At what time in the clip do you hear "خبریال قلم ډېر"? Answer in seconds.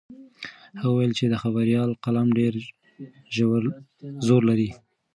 1.43-2.53